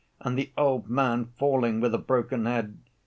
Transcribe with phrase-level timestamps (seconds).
[0.21, 2.75] and the old man falling with a broken head.